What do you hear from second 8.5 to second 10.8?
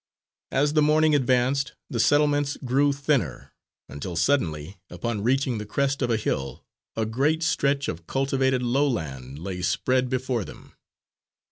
lowland lay spread before them.